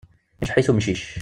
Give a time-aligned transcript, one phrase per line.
[0.41, 1.01] Imceḥ-it umcic.